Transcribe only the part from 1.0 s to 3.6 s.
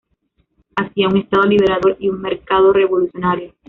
un Estado liberador y un mercado revolucionario".